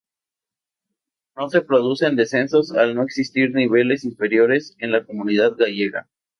No 1.35 1.47
se 1.51 1.61
producen 1.61 2.15
descensos 2.15 2.71
al 2.71 2.95
no 2.95 3.03
existir 3.03 3.53
niveles 3.53 4.03
inferiores 4.03 4.75
en 4.79 4.91
la 4.93 5.05
comunidad 5.05 5.55
gallega. 5.55 6.09